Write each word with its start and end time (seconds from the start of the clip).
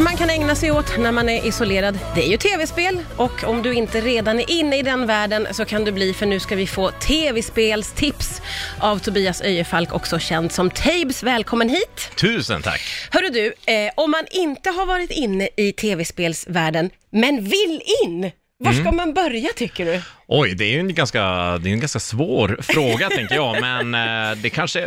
man 0.00 0.16
kan 0.16 0.30
ägna 0.30 0.54
sig 0.54 0.70
åt 0.70 0.98
när 0.98 1.12
man 1.12 1.28
är 1.28 1.46
isolerad, 1.46 1.98
det 2.14 2.26
är 2.26 2.30
ju 2.30 2.36
tv-spel. 2.36 2.98
Och 3.16 3.44
om 3.44 3.62
du 3.62 3.74
inte 3.74 4.00
redan 4.00 4.40
är 4.40 4.50
inne 4.50 4.78
i 4.78 4.82
den 4.82 5.06
världen 5.06 5.46
så 5.50 5.64
kan 5.64 5.84
du 5.84 5.92
bli, 5.92 6.14
för 6.14 6.26
nu 6.26 6.40
ska 6.40 6.56
vi 6.56 6.66
få 6.66 6.90
tv-spelstips 6.90 8.42
av 8.80 8.98
Tobias 8.98 9.42
Öjefalk, 9.42 9.92
också 9.92 10.18
känd 10.18 10.52
som 10.52 10.70
Tabes. 10.70 11.22
Välkommen 11.22 11.68
hit! 11.68 12.10
Tusen 12.20 12.62
tack! 12.62 12.80
Hörru 13.10 13.28
du, 13.28 13.72
eh, 13.72 13.90
om 13.94 14.10
man 14.10 14.24
inte 14.30 14.70
har 14.70 14.86
varit 14.86 15.10
inne 15.10 15.48
i 15.56 15.72
tv-spelsvärlden, 15.72 16.90
men 17.10 17.44
vill 17.44 17.82
in, 18.04 18.30
var 18.58 18.72
ska 18.72 18.92
man 18.92 19.14
börja 19.14 19.48
tycker 19.56 19.84
du? 19.84 20.02
Oj, 20.28 20.54
det 20.54 20.64
är 20.64 20.72
ju 20.72 20.80
en 20.80 20.94
ganska, 20.94 21.20
det 21.58 21.68
är 21.70 21.72
en 21.72 21.80
ganska 21.80 21.98
svår 22.00 22.58
fråga 22.62 23.08
tänker 23.16 23.34
jag, 23.34 23.60
men 23.60 23.94
eh, 23.94 24.36
det 24.42 24.50
kanske, 24.50 24.84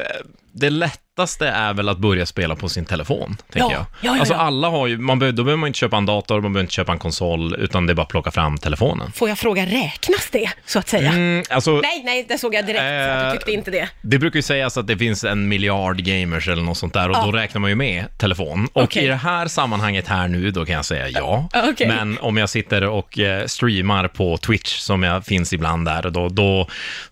det 0.54 0.70
lättaste 0.70 1.48
är 1.48 1.74
väl 1.74 1.90
att 1.90 1.98
börja 1.98 2.26
spela 2.26 2.56
på 2.56 2.70
sin 2.70 2.86
telefon, 2.86 3.38
tänker 3.52 3.60
Ja, 3.60 3.72
jag. 3.74 3.82
ja, 3.82 4.16
ja, 4.16 4.20
alltså 4.20 4.34
ja. 4.34 4.40
alla 4.40 4.70
har 4.70 4.88
ju, 4.88 4.98
man 4.98 5.20
behöver, 5.20 5.38
då 5.38 5.44
behöver 5.44 5.60
man 5.60 5.68
inte 5.68 5.80
köpa 5.80 5.98
en 5.98 6.06
dator, 6.06 6.36
man 6.36 6.54
behöver 6.54 6.62
inte 6.64 6.74
köpa 6.74 6.92
en 6.92 7.00
konsol, 7.00 7.56
utan 7.56 7.86
det 7.86 7.94
är 7.94 7.96
bara 7.96 8.02
att 8.02 8.10
plocka 8.10 8.32
fram 8.32 8.58
telefonen. 8.58 9.12
Får 9.12 9.30
jag 9.30 9.38
fråga, 9.40 9.66
räknas 9.66 10.30
det, 10.32 10.50
så 10.66 10.80
att 10.80 10.88
säga? 10.90 11.10
Mm, 11.12 11.44
alltså, 11.50 11.72
Nej, 11.72 12.02
nej, 12.06 12.26
det 12.30 12.38
såg 12.38 12.54
jag 12.54 12.66
direkt, 12.66 12.80
så 12.82 13.12
att 13.12 13.22
Eh, 13.24 13.32
du 13.32 13.38
tyckte 13.38 13.52
inte 13.52 13.72
det. 13.72 13.90
Det 14.02 14.20
brukar 14.20 14.38
ju 14.38 14.44
sägas 14.44 14.78
att 14.78 14.88
det 14.88 14.98
finns 14.98 15.24
en 15.24 15.48
miljard 15.48 15.98
gamers 16.04 16.48
eller 16.48 16.64
något 16.64 16.78
sånt 16.78 16.94
där 16.94 17.10
och 17.10 17.16
Ja. 17.16 17.26
då 17.26 17.32
räknar 17.32 17.62
man 17.62 17.70
ju 17.70 17.76
med 17.76 18.06
telefon. 18.18 18.68
Och 18.74 18.84
Okej. 18.84 19.04
i 19.04 19.08
det 19.08 19.16
här 19.16 19.48
sammanhanget 19.48 20.08
här 20.08 20.28
nu, 20.28 20.52
då 20.52 20.66
kan 20.66 20.76
jag 20.76 20.86
säga 20.86 21.10
ja. 21.10 21.50
Ja, 21.54 21.64
okej. 21.72 21.88
Men 21.88 22.18
om 22.18 22.38
jag 22.38 22.50
sitter 22.50 22.84
och 22.84 23.20
eh, 23.20 23.46
streamar 23.46 24.08
på 24.08 24.38
Twitch, 24.38 24.78
som 24.78 25.04
jag 25.04 25.26
finns 25.32 25.54
ibland 25.54 25.86
där, 25.86 26.10
då, 26.10 26.30
då, 26.30 26.68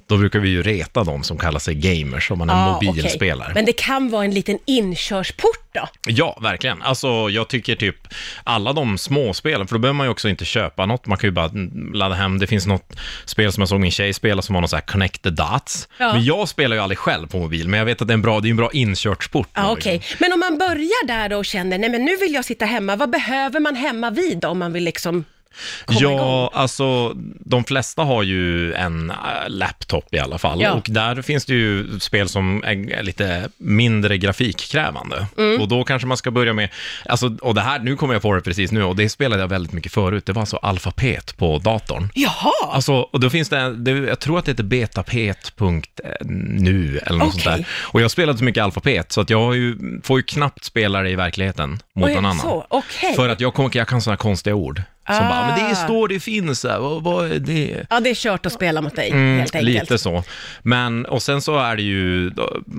då 0.07 0.17
brukar 0.17 0.39
vi 0.39 0.49
ju 0.49 0.63
reta 0.63 1.03
dem 1.03 1.23
som 1.23 1.37
kallar 1.37 1.59
sig 1.59 1.75
gamers, 1.75 2.31
om 2.31 2.37
man 2.37 2.49
är 2.49 2.53
Ja, 2.53 2.75
okej. 2.75 2.87
mobilspelare. 2.87 3.51
Men 3.55 3.65
det 3.65 3.73
kan 3.73 4.09
vara 4.09 4.25
en 4.25 4.31
liten 4.33 4.57
inkörsport 4.65 5.59
då? 5.73 5.87
Ja, 6.07 6.37
verkligen. 6.41 6.81
Alltså, 6.81 7.07
jag 7.29 7.47
tycker 7.47 7.75
typ 7.75 7.95
alla 8.43 8.73
de 8.73 8.97
små 8.97 9.33
spelen, 9.33 9.67
för 9.67 9.75
då 9.75 9.79
behöver 9.79 9.97
man 9.97 10.05
ju 10.07 10.11
också 10.11 10.29
inte 10.29 10.45
köpa 10.45 10.85
något, 10.85 11.05
man 11.07 11.17
kan 11.17 11.27
ju 11.27 11.31
bara 11.31 11.45
mm, 11.45 11.93
ladda 11.93 12.15
hem. 12.15 12.39
Det 12.39 12.47
finns 12.47 12.65
något 12.67 12.95
spel 13.25 13.51
som 13.51 13.61
jag 13.61 13.69
såg 13.69 13.79
min 13.79 13.91
tjej 13.91 14.13
spela 14.13 14.41
som 14.41 14.53
var 14.53 14.61
något 14.61 14.69
så 14.69 14.75
här 14.75 14.83
Connect 14.83 15.21
the 15.21 15.29
Dots. 15.29 15.87
Ja. 15.97 16.13
Men 16.13 16.23
jag 16.25 16.49
spelar 16.49 16.75
ju 16.75 16.81
aldrig 16.81 16.97
själv 16.97 17.27
på 17.27 17.37
mobil, 17.39 17.67
men 17.67 17.77
jag 17.77 17.85
vet 17.85 18.01
att 18.01 18.07
det 18.07 18.11
är 18.11 18.13
en 18.13 18.21
bra, 18.21 18.39
det 18.39 18.47
är 18.47 18.51
en 18.51 18.57
bra 18.57 18.69
inkörsport. 18.73 19.49
Ja, 19.53 19.71
okej. 19.71 20.01
Men 20.19 20.33
om 20.33 20.39
man 20.39 20.57
börjar 20.57 21.07
där 21.07 21.29
då 21.29 21.37
och 21.37 21.45
känner, 21.45 21.77
nej 21.77 21.89
men 21.89 22.05
nu 22.05 22.17
vill 22.17 22.33
jag 22.33 22.45
sitta 22.45 22.65
hemma, 22.65 22.95
vad 22.95 23.09
behöver 23.09 23.59
man 23.59 23.75
hemma 23.75 24.09
vid 24.09 24.37
då, 24.37 24.47
om 24.47 24.59
man 24.59 24.73
vill 24.73 24.83
liksom 24.83 25.23
komma 25.85 25.99
igång? 25.99 26.17
Ja, 26.17 26.51
alltså 26.53 27.13
de 27.39 27.63
flesta 27.63 28.03
har 28.03 28.23
ju 28.23 28.73
en 28.73 29.09
äh, 29.09 29.15
laptop 29.47 30.05
i 30.11 30.19
alla 30.19 30.37
fall. 30.37 30.61
Ja. 30.61 30.73
Och 30.73 30.87
där 30.89 31.21
finns 31.21 31.45
det 31.45 31.53
ju 31.53 31.99
spel 31.99 32.29
som 32.29 32.63
är 32.63 33.03
lite 33.03 33.49
mindre 33.57 34.17
grafikkrävande. 34.17 35.27
Mm. 35.37 35.61
Och 35.61 35.67
då 35.67 35.83
kanske 35.83 36.07
man 36.07 36.17
ska 36.17 36.31
börja 36.31 36.53
med, 36.53 36.69
alltså, 37.05 37.37
och 37.41 37.55
det 37.55 37.61
här, 37.61 37.79
nu 37.79 37.95
kommer 37.95 38.13
jag 38.13 38.21
på 38.21 38.35
det 38.35 38.41
precis 38.41 38.71
nu, 38.71 38.83
och 38.83 38.95
det 38.95 39.09
spelade 39.09 39.41
jag 39.41 39.47
väldigt 39.47 39.73
mycket 39.73 39.91
förut, 39.91 40.25
det 40.25 40.33
var 40.33 40.41
alltså 40.41 40.57
alfapet 40.57 41.37
på 41.37 41.57
datorn. 41.57 42.09
Jaha! 42.13 42.51
Alltså, 42.71 42.93
och 42.93 43.19
då 43.19 43.29
finns 43.29 43.49
det, 43.49 43.75
det, 43.75 43.91
jag 43.91 44.19
tror 44.19 44.39
att 44.39 44.45
det 44.45 44.51
heter 44.51 44.63
betapet.nu 44.63 46.99
eller 47.05 47.17
något 47.17 47.27
Okej. 47.27 47.41
sånt 47.41 47.57
där. 47.57 47.67
Och 47.81 48.01
jag 48.01 48.11
spelade 48.11 48.37
så 48.37 48.43
mycket 48.43 48.63
alfapet, 48.63 49.11
så 49.11 49.21
att 49.21 49.29
jag 49.29 49.55
ju, 49.55 49.77
får 50.03 50.19
ju 50.19 50.23
knappt 50.23 50.63
spela 50.63 51.01
det 51.01 51.09
i 51.09 51.15
verkligheten 51.15 51.79
mot 51.95 52.09
någon 52.09 52.25
annan. 52.25 52.39
så, 52.39 52.65
okej. 52.69 53.15
För 53.15 53.29
att 53.29 53.39
jag, 53.39 53.53
kom, 53.53 53.71
jag 53.73 53.87
kan 53.87 54.01
sådana 54.01 54.17
konstiga 54.17 54.55
ord. 54.55 54.81
Som 55.09 55.25
Ah. 55.25 55.29
bara, 55.29 55.47
men 55.55 55.69
det 55.69 55.75
står 55.75 56.07
det 56.07 56.19
finns 56.19 56.63
här, 56.63 56.79
vad, 56.79 57.03
vad 57.03 57.31
är 57.31 57.39
det? 57.39 57.85
Ja, 57.89 57.99
det 57.99 58.09
är 58.09 58.15
kört 58.15 58.45
att 58.45 58.53
spela 58.53 58.81
mot 58.81 58.95
dig, 58.95 59.09
Mm, 59.11 59.39
helt 59.39 59.55
enkelt. 59.55 59.73
lite 59.81 59.97
så. 59.97 60.23
Men, 60.61 61.05
och 61.05 61.21
sen 61.21 61.41
så 61.41 61.57
är 61.59 61.75
det 61.75 61.81
ju, 61.81 62.31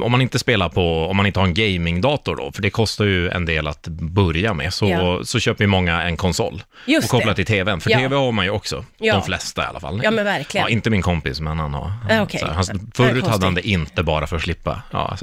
om 0.02 0.12
man 0.12 0.20
inte 0.20 0.38
spelar 0.38 0.68
på, 0.68 1.06
om 1.06 1.16
man 1.16 1.26
inte 1.26 1.40
har 1.40 1.46
en 1.46 1.54
gamingdator 1.54 2.36
då, 2.36 2.52
för 2.52 2.62
det 2.62 2.70
kostar 2.70 3.04
ju 3.04 3.28
en 3.28 3.44
del 3.46 3.66
att 3.66 3.88
börja 3.88 4.54
med, 4.54 4.74
så, 4.74 4.88
Ja. 4.88 5.20
så 5.24 5.38
köper 5.40 5.64
ju 5.64 5.68
många 5.68 6.02
en 6.02 6.16
konsol. 6.16 6.62
Just 6.86 7.04
och 7.04 7.10
kopplar 7.10 7.34
till 7.34 7.46
tvn, 7.46 7.80
för 7.80 7.90
Ja. 7.90 7.98
tv 7.98 8.16
har 8.16 8.32
man 8.32 8.44
ju 8.44 8.50
också. 8.50 8.84
Ja. 8.98 9.14
De 9.14 9.22
flesta 9.22 9.62
i 9.62 9.66
alla 9.66 9.80
fall. 9.80 10.00
Ja, 10.04 10.10
men 10.10 10.24
verkligen. 10.24 10.64
Ja, 10.66 10.70
inte 10.70 10.90
min 10.90 11.02
kompis, 11.02 11.40
men 11.40 11.58
han 11.58 11.74
har. 11.74 11.92
Ja, 12.08 12.22
okej. 12.22 12.40
så 12.40 12.46
här, 12.46 12.54
han, 12.54 12.90
förut 12.94 13.26
hade 13.26 13.44
han 13.46 13.54
det 13.54 13.68
inte 13.68 14.02
bara 14.02 14.26
för 14.26 14.36
att 14.36 14.42
slippa. 14.42 14.82
Ja. 14.90 15.16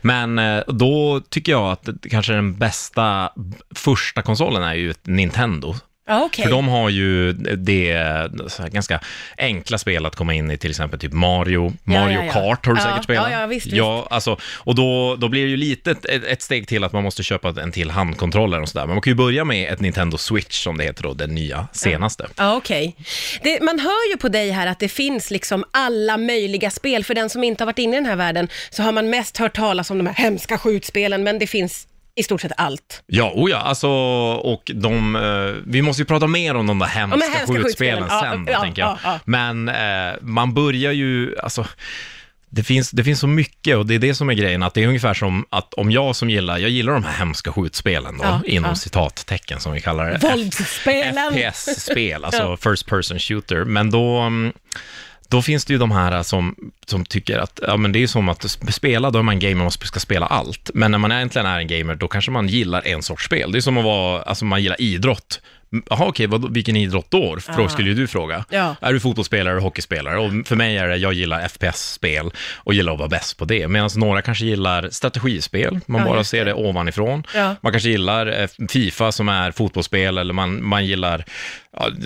Men 0.00 0.38
eh, 0.38 0.62
då 0.66 1.20
tycker 1.30 1.52
jag 1.52 1.70
att 1.72 1.88
kanske 2.10 2.32
den 2.32 2.56
bästa 2.58 3.30
första 3.74 4.22
konsolen 4.22 4.62
är 4.62 4.74
ju 4.74 4.94
Nintendo. 5.02 5.74
Okej. 6.08 6.42
För 6.44 6.50
de 6.50 6.68
har 6.68 6.90
ju 6.90 7.32
det 7.56 8.28
ganska 8.72 9.00
enkla 9.38 9.78
spel 9.78 10.06
att 10.06 10.16
komma 10.16 10.34
in 10.34 10.50
i, 10.50 10.58
till 10.58 10.70
exempel 10.70 10.98
typ 10.98 11.12
Mario, 11.12 11.72
Mario 11.84 12.18
ja, 12.18 12.24
ja. 12.24 12.32
Kart 12.32 12.66
har 12.66 12.74
du 12.74 12.80
Ja, 12.80 12.86
säkert 12.86 13.04
spelat. 13.04 13.32
ja, 13.32 13.46
visst, 13.46 13.66
Ja, 13.66 14.06
alltså, 14.10 14.36
och 14.42 14.74
då, 14.74 15.16
då 15.16 15.28
blir 15.28 15.42
det 15.44 15.50
ju 15.50 15.56
lite 15.56 15.90
ett, 15.90 16.04
ett 16.24 16.42
steg 16.42 16.68
till 16.68 16.84
att 16.84 16.92
man 16.92 17.02
måste 17.02 17.22
köpa 17.22 17.48
en 17.48 17.72
till 17.72 17.90
handkontroller 17.90 18.60
och 18.60 18.68
sådär. 18.68 18.86
Men 18.86 18.94
man 18.94 19.02
kan 19.02 19.10
ju 19.10 19.14
börja 19.14 19.44
med 19.44 19.72
ett 19.72 19.80
Nintendo 19.80 20.18
Switch 20.18 20.62
som 20.62 20.78
det 20.78 20.84
heter 20.84 21.02
då, 21.02 21.14
den 21.14 21.34
nya 21.34 21.68
senaste. 21.72 22.26
Ja, 22.36 22.56
okej. 22.56 22.96
Det- 23.42 23.60
Man 23.62 23.78
hör 23.78 24.10
ju 24.10 24.16
på 24.16 24.28
dig 24.28 24.50
här 24.50 24.66
att 24.66 24.78
det 24.80 24.88
finns 24.88 25.30
liksom 25.30 25.64
alla 25.70 26.16
möjliga 26.16 26.70
spel. 26.70 27.04
För 27.04 27.14
den 27.14 27.30
som 27.30 27.44
inte 27.44 27.62
har 27.64 27.66
varit 27.66 27.78
inne 27.78 27.92
i 27.96 28.00
den 28.00 28.06
här 28.06 28.16
världen 28.16 28.48
så 28.70 28.82
har 28.82 28.92
man 28.92 29.10
mest 29.10 29.36
hört 29.36 29.56
talas 29.56 29.90
om 29.90 29.98
de 29.98 30.06
här 30.06 30.14
hemska 30.14 30.58
skjutspelen, 30.58 31.22
men 31.22 31.38
det 31.38 31.46
finns 31.46 31.87
i 32.18 32.22
stort 32.22 32.40
sett 32.40 32.52
allt. 32.56 33.02
Ja, 33.06 33.32
oh 33.34 33.50
ja, 33.50 33.56
alltså, 33.56 33.88
och 34.32 34.70
de, 34.74 35.16
eh, 35.16 35.62
vi 35.66 35.82
måste 35.82 36.02
ju 36.02 36.06
prata 36.06 36.26
mer 36.26 36.54
om 36.54 36.66
de 36.66 36.78
där 36.78 36.86
hemska, 36.86 37.18
hemska 37.18 37.38
skjutspelen 37.38 37.64
skjutspelen. 37.64 38.06
Ja, 38.10 38.20
sen 38.20 38.46
ja, 38.52 38.60
tänker 38.60 38.82
jag. 38.82 38.90
ja, 38.90 38.98
ja. 39.04 39.20
Men 39.24 39.68
eh, 39.68 40.14
man 40.20 40.54
börjar 40.54 40.92
ju, 40.92 41.38
alltså, 41.38 41.66
det 42.50 42.62
finns, 42.62 42.90
det 42.90 43.04
finns 43.04 43.20
så 43.20 43.26
mycket 43.26 43.76
och 43.76 43.86
det 43.86 43.94
är 43.94 43.98
det 43.98 44.14
som 44.14 44.30
är 44.30 44.34
grejen, 44.34 44.62
att 44.62 44.74
det 44.74 44.82
är 44.82 44.86
ungefär 44.88 45.14
som 45.14 45.44
att 45.50 45.74
om 45.74 45.90
jag 45.90 46.16
som 46.16 46.30
gillar, 46.30 46.58
jag 46.58 46.70
gillar 46.70 46.92
de 46.92 47.04
här 47.04 47.18
hemska 47.18 47.52
skjutspelen 47.52 48.18
då, 48.18 48.24
Ja, 48.24 48.40
inom 48.44 48.70
ja. 48.70 48.74
citattecken 48.76 49.60
som 49.60 49.72
vi 49.72 49.80
kallar 49.80 50.10
det. 50.10 50.18
Våldsspelen! 50.28 51.32
FPS-spel, 51.34 52.24
alltså 52.24 52.42
Ja. 52.62 52.70
first 52.70 52.86
person 52.86 53.18
shooter, 53.18 53.64
men 53.64 53.90
då, 53.90 54.18
mm, 54.18 54.52
då 55.28 55.42
finns 55.42 55.64
det 55.64 55.72
ju 55.72 55.78
de 55.78 55.90
här 55.90 56.12
äh, 56.12 56.22
som, 56.22 56.54
som 56.86 57.04
tycker 57.04 57.38
att, 57.38 57.60
ja 57.66 57.76
men 57.76 57.92
det 57.92 57.98
är 57.98 58.00
ju 58.00 58.08
som 58.08 58.28
att 58.28 58.56
spela, 58.68 59.10
då 59.10 59.18
är 59.18 59.22
man 59.22 59.34
en 59.34 59.40
gamer 59.40 59.66
och 59.66 59.72
ska 59.72 60.00
spela 60.00 60.26
allt. 60.26 60.70
Men 60.74 60.90
när 60.90 60.98
man 60.98 61.12
egentligen 61.12 61.46
är 61.46 61.58
en 61.58 61.66
gamer, 61.66 61.94
då 61.94 62.08
kanske 62.08 62.30
man 62.30 62.48
gillar 62.48 62.86
en 62.86 63.02
sorts 63.02 63.24
spel. 63.24 63.52
Det 63.52 63.58
är 63.58 63.60
som 63.60 63.78
att 63.78 63.84
vara, 63.84 64.22
alltså 64.22 64.44
man 64.44 64.62
gillar 64.62 64.80
idrott. 64.80 65.40
Mm, 65.72 65.84
Jaha, 65.90 66.06
okej, 66.08 66.26
vad, 66.26 66.54
vilken 66.54 66.76
idrott 66.76 67.06
då? 67.08 67.36
Ah. 67.48 67.68
skulle 67.68 67.88
ju 67.88 67.94
du 67.94 68.06
fråga. 68.06 68.44
Ja. 68.50 68.76
Är 68.80 68.92
du 68.92 69.00
fotbollsspelare 69.00 69.52
eller 69.52 69.62
hockeyspelare? 69.62 70.18
Och 70.18 70.30
för 70.46 70.56
mig 70.56 70.76
är 70.76 70.88
det, 70.88 70.96
jag 70.96 71.12
gillar 71.12 71.48
FPS-spel 71.48 72.30
och 72.56 72.74
gillar 72.74 72.92
att 72.92 72.98
vara 72.98 73.08
bäst 73.08 73.36
på 73.36 73.44
det. 73.44 73.68
Medan 73.68 73.90
några 73.96 74.22
kanske 74.22 74.44
gillar 74.44 74.88
strategispel, 74.90 75.80
man 75.86 76.00
Ja, 76.00 76.06
bara 76.06 76.24
ser 76.24 76.44
det 76.44 76.54
ovanifrån. 76.54 77.24
Ja. 77.34 77.54
Man 77.60 77.72
kanske 77.72 77.88
gillar 77.88 78.40
eh, 78.42 78.48
Fifa 78.70 79.12
som 79.12 79.28
är 79.28 79.50
fotbollsspel 79.52 80.18
eller 80.18 80.34
man, 80.34 80.64
man 80.64 80.86
gillar 80.86 81.24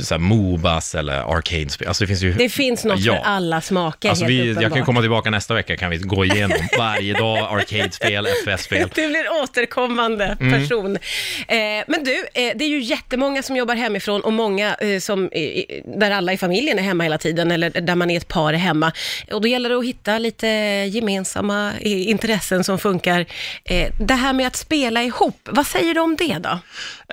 så 0.03 0.15
här 0.15 0.19
Mobas 0.19 0.95
eller 0.95 1.37
arcade-spel. 1.37 1.89
Alltså 1.89 2.05
det 2.05 2.09
finns 2.09 2.23
ju... 2.23 2.33
Det 2.33 2.49
finns 2.49 2.85
något 2.85 3.01
Ja. 3.01 3.13
för 3.15 3.23
alla 3.23 3.61
smaker, 3.61 4.09
Alltså 4.09 4.25
helt 4.25 4.35
vi, 4.35 4.43
uppenbart. 4.43 4.63
jag 4.63 4.73
kan 4.73 4.85
komma 4.85 5.01
tillbaka 5.01 5.31
nästa 5.31 5.55
vecka, 5.55 5.77
kan 5.77 5.91
vi 5.91 5.97
gå 5.99 6.25
igenom 6.25 6.59
varje 6.79 7.15
dag 7.19 7.39
arcade-spel, 7.39 8.27
FPS-spel. 8.45 8.89
Du 8.95 9.09
blir 9.09 9.25
återkommande 9.43 10.37
Mm. 10.41 10.53
person. 10.63 10.97
Eh, 11.49 11.57
men 11.87 12.05
du, 12.05 12.17
eh, 12.35 12.53
det 12.57 12.65
är 12.65 12.69
ju 12.69 12.81
jättemånga 12.81 13.43
som 13.43 13.52
jobbar 13.57 13.75
hemifrån 13.75 14.21
och 14.21 14.33
många 14.33 14.75
eh, 14.75 14.99
som, 15.01 15.29
eh, 15.33 15.65
där 15.99 16.11
alla 16.11 16.33
i 16.33 16.39
familjen 16.39 16.79
är 16.79 16.83
hemma 16.83 17.03
hela 17.05 17.19
tiden 17.19 17.51
eller 17.51 17.71
där 17.71 17.95
man 17.95 18.11
är 18.11 18.17
ett 18.17 18.29
par 18.29 18.53
är 18.53 18.59
hemma. 18.59 18.93
Och 19.33 19.41
då 19.41 19.49
gäller 19.49 19.69
det 19.69 19.79
att 19.79 19.85
hitta 19.85 20.19
lite 20.19 20.47
gemensamma 20.93 21.73
eh, 21.81 22.09
intressen 22.09 22.65
som 22.65 22.79
funkar. 22.79 23.27
Eh, 23.65 23.93
det 23.99 24.15
här 24.15 24.33
med 24.33 24.47
att 24.47 24.57
spela 24.57 25.03
ihop, 25.03 25.49
vad 25.51 25.67
säger 25.67 25.95
du 25.95 26.01
om 26.01 26.17
det 26.17 26.39
då? 26.39 26.59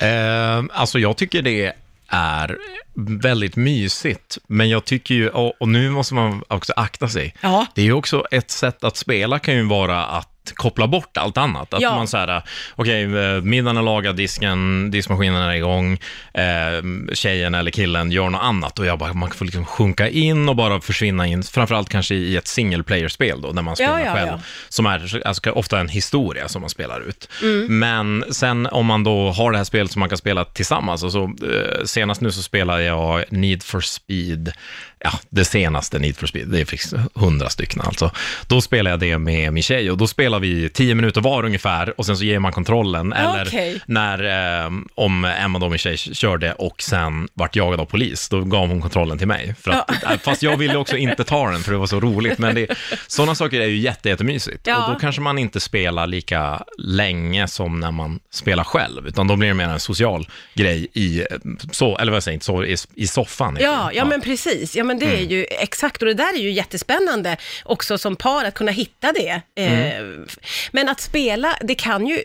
Eh, 0.06 0.64
alltså 0.72 1.00
jag 1.00 1.18
tycker 1.18 1.42
det 1.42 1.74
är 2.08 2.58
väldigt 2.96 3.56
mysigt, 3.56 4.38
men 4.48 4.70
jag 4.70 4.86
tycker 4.86 5.16
ju, 5.16 5.30
och, 5.30 5.62
och 5.62 5.70
nu 5.70 5.90
måste 5.90 6.14
man 6.14 6.44
också 6.48 6.74
akta 6.76 7.10
sig. 7.10 7.36
Ja. 7.42 7.66
Det 7.76 7.82
är 7.82 7.86
ju 7.86 7.94
också 7.94 8.26
ett 8.32 8.52
sätt 8.52 8.84
att 8.84 8.98
spela 8.98 9.40
kan 9.40 9.54
ju 9.54 9.64
vara 9.64 10.06
att 10.06 10.39
koppla 10.56 10.88
bort 10.88 11.18
allt 11.18 11.38
annat. 11.38 11.74
Att 11.74 11.82
Ja. 11.82 11.96
man 11.96 12.08
säger, 12.08 12.42
okej, 12.76 13.04
eh, 13.04 13.42
middagen 13.42 13.78
är 13.78 13.82
lagad, 13.82 14.16
disken, 14.16 14.92
diskmaskinen 14.92 15.42
är 15.42 15.54
igång, 15.54 15.94
eh, 16.34 17.14
tjejen 17.14 17.56
eller 17.56 17.72
killen 17.72 18.12
gör 18.12 18.30
något 18.30 18.44
annat 18.44 18.80
och 18.80 18.86
jag 18.86 19.00
bara, 19.00 19.14
man 19.14 19.32
får 19.32 19.46
liksom 19.46 19.66
sjunka 19.66 20.10
in 20.10 20.50
och 20.50 20.56
bara 20.56 20.82
försvinna 20.82 21.28
in, 21.28 21.44
framförallt 21.44 21.90
kanske 21.90 22.16
i 22.16 22.38
ett 22.38 22.48
single 22.48 22.84
player-spel 22.84 23.42
då, 23.42 23.48
när 23.48 23.62
man 23.62 23.76
spelar 23.76 24.00
ja, 24.00 24.14
själv, 24.14 24.28
ja. 24.32 24.40
som 24.70 24.86
är 24.86 25.22
alltså, 25.28 25.52
ofta 25.52 25.80
en 25.80 25.90
historia 25.90 26.48
som 26.48 26.62
man 26.62 26.70
spelar 26.70 27.02
ut. 27.02 27.30
Mm. 27.42 27.80
Men 27.80 28.24
sen 28.32 28.68
om 28.68 28.86
man 28.86 29.04
då 29.04 29.32
har 29.32 29.52
det 29.52 29.58
här 29.58 29.66
spelet 29.66 29.92
som 29.92 30.00
man 30.00 30.10
kan 30.10 30.18
spela 30.18 30.46
tillsammans, 30.46 31.04
och 31.04 31.12
så, 31.12 31.24
eh, 31.24 31.86
senast 31.86 32.22
nu 32.22 32.32
så 32.32 32.42
spelar 32.42 32.80
jag 32.80 33.24
Need 33.30 33.64
for 33.64 33.82
Speed, 33.82 34.52
ja, 35.00 35.12
det 35.30 35.46
senaste 35.46 36.00
Need 36.00 36.18
for 36.18 36.28
Speed, 36.28 36.48
det 36.48 36.66
finns 36.66 36.94
hundra 37.16 37.50
stycken 37.50 37.82
alltså. 37.82 38.12
Då 38.48 38.62
spelade 38.62 38.90
jag 38.90 39.00
det 39.00 39.18
med 39.18 39.54
min 39.54 39.64
tjej 39.64 39.92
och 39.92 39.98
då 39.98 40.08
spelade 40.08 40.39
spelar 40.40 40.62
vi 40.62 40.70
10 40.70 40.96
minuter 40.96 41.22
var 41.22 41.46
ungefär 41.46 42.00
och 42.00 42.06
sen 42.06 42.18
så 42.18 42.24
ger 42.24 42.40
man 42.40 42.52
kontrollen. 42.52 43.14
Eller 43.14 43.46
Okej. 43.48 43.82
när, 43.86 44.64
eh, 44.66 44.72
om 44.96 45.26
Emma 45.26 45.60
då 45.60 45.70
min 45.70 45.78
tjej 45.80 45.98
körde 45.98 46.54
och 46.54 46.82
sen 46.82 47.28
vart 47.34 47.56
jagad 47.56 47.80
av 47.80 47.86
polis, 47.86 48.30
då 48.30 48.42
gav 48.42 48.68
hon 48.68 48.82
kontrollen 48.82 49.18
till 49.18 49.28
mig. 49.28 49.56
För 49.62 49.72
att, 49.72 50.04
äh, 50.04 50.18
Fast 50.24 50.44
jag 50.44 50.58
ville 50.58 50.78
också 50.78 50.98
inte 50.98 51.24
ta 51.24 51.52
den 51.52 51.62
för 51.64 51.72
det 51.72 51.78
var 51.78 51.88
så 51.88 52.00
roligt. 52.00 52.38
Men 52.38 52.56
det, 52.56 52.68
sådana 53.08 53.36
saker 53.36 53.62
är 53.62 53.66
ju 53.68 53.78
jätte, 53.78 54.10
jättemysigt. 54.10 54.68
Ja. 54.68 54.86
Och 54.88 54.94
då 54.94 55.00
kanske 55.00 55.22
man 55.22 55.38
inte 55.38 55.60
spelar 55.60 56.08
lika 56.08 56.64
länge 56.78 57.48
som 57.48 57.80
när 57.80 57.92
man 57.92 58.20
spelar 58.32 58.64
själv, 58.64 59.08
utan 59.08 59.28
då 59.28 59.36
blir 59.36 59.48
det 59.48 59.54
mer 59.54 59.70
en 59.70 59.80
social 59.80 60.28
grej 60.54 60.88
i, 60.94 61.20
eh, 61.20 61.26
så, 61.72 61.98
eller 61.98 62.12
vad 62.12 62.16
jag 62.16 62.24
säger, 62.24 62.34
inte 62.34 62.46
så, 62.46 62.64
i, 62.64 62.76
i 62.96 63.08
soffan. 63.08 63.58
Ja, 63.62 63.92
ja 63.94 64.06
men 64.06 64.22
precis. 64.22 64.76
Ja 64.76 64.84
men 64.84 65.00
det 65.00 65.06
Mm. 65.10 65.20
är 65.20 65.30
ju 65.30 65.44
exakt 65.50 66.02
och 66.02 66.08
det 66.08 66.14
där 66.14 66.34
är 66.34 66.42
ju 66.42 66.52
jättespännande 66.52 67.38
också 67.66 67.98
som 67.98 68.16
par 68.16 68.46
att 68.46 68.54
kunna 68.54 68.72
hitta 68.72 69.12
det. 69.12 69.42
Eh, 69.56 69.80
Mm. 70.00 70.28
Men 70.72 70.90
att 70.90 71.00
spela, 71.02 71.58
det 71.62 71.76
kan 71.76 72.08
ju 72.08 72.22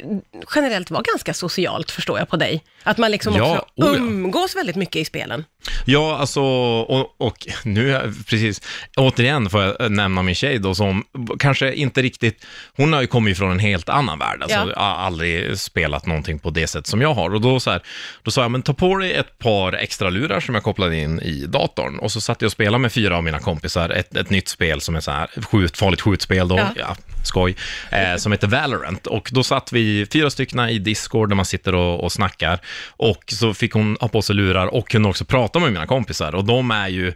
generellt 0.54 0.90
vara 0.90 1.02
ganska 1.02 1.34
socialt 1.34 1.90
förstår 1.90 2.18
jag 2.18 2.28
på 2.28 2.36
dig. 2.36 2.64
Att 2.82 2.98
man 2.98 3.10
liksom 3.10 3.34
Ja, 3.36 3.58
också 3.58 3.64
oh 3.76 3.86
ja. 3.92 3.96
umgås 3.96 4.56
väldigt 4.56 4.76
mycket 4.76 4.96
i 4.96 5.04
spelen. 5.04 5.44
Ja, 5.84 6.16
alltså, 6.16 6.40
och, 6.42 7.20
och 7.20 7.46
nu, 7.64 8.12
precis, 8.26 8.62
återigen 8.96 9.50
får 9.50 9.62
jag 9.62 9.92
nämna 9.92 10.22
min 10.22 10.34
tjej 10.34 10.58
då, 10.58 10.74
som 10.74 11.04
kanske 11.38 11.72
inte 11.74 12.02
riktigt, 12.02 12.44
hon 12.76 12.92
har 12.92 13.00
ju 13.00 13.06
kommit 13.06 13.38
från 13.38 13.50
en 13.50 13.58
helt 13.58 13.88
annan 13.88 14.18
värld, 14.18 14.42
alltså 14.42 14.58
Ja. 14.58 14.80
har 14.82 15.04
aldrig 15.06 15.58
spelat 15.58 16.06
någonting 16.06 16.38
på 16.38 16.50
det 16.50 16.66
sätt 16.66 16.86
som 16.86 17.00
jag 17.00 17.14
har. 17.14 17.34
Och 17.34 17.40
då, 17.40 17.60
så 17.60 17.70
här, 17.70 17.82
då 18.22 18.30
sa 18.30 18.42
jag, 18.42 18.50
men 18.50 18.62
ta 18.62 18.74
på 18.74 18.96
dig 18.96 19.12
ett 19.14 19.38
par 19.38 19.72
extra 19.72 20.10
lurar 20.10 20.40
som 20.40 20.54
jag 20.54 20.64
kopplade 20.64 20.96
in 20.96 21.20
i 21.20 21.46
datorn. 21.46 21.98
Och 21.98 22.12
så 22.12 22.20
satt 22.20 22.42
jag 22.42 22.46
och 22.48 22.52
spelade 22.52 22.78
med 22.82 22.92
fyra 22.92 23.16
av 23.16 23.24
mina 23.24 23.38
kompisar, 23.38 23.90
ett, 23.90 24.16
ett 24.16 24.30
nytt 24.30 24.48
spel 24.48 24.80
som 24.80 24.96
är 24.96 25.00
så 25.00 25.10
här, 25.10 25.28
skjut, 25.50 25.76
farligt 25.76 26.00
skjutspel 26.00 26.48
då, 26.48 26.56
Ja. 26.58 26.68
ja. 26.76 26.96
Skoj, 27.26 27.56
eh, 27.90 28.16
som 28.16 28.32
heter 28.32 28.46
Valorant. 28.46 29.06
Och 29.06 29.28
då 29.32 29.42
satt 29.42 29.72
vi 29.72 30.06
fyra 30.12 30.30
stycken 30.30 30.60
i 30.60 30.78
Discord 30.78 31.28
där 31.28 31.36
man 31.36 31.44
sitter 31.44 31.74
och, 31.74 32.04
och 32.04 32.12
snackar. 32.12 32.58
Och 32.96 33.24
så 33.26 33.54
fick 33.54 33.72
hon 33.72 33.96
ha 34.00 34.08
på 34.08 34.22
sig 34.22 34.36
lurar 34.36 34.66
och 34.66 34.88
kunde 34.88 35.08
också 35.08 35.24
prata 35.24 35.58
med 35.58 35.72
mina 35.72 35.86
kompisar. 35.86 36.34
Och 36.34 36.44
de 36.44 36.70
är 36.70 36.88
ju, 36.88 37.12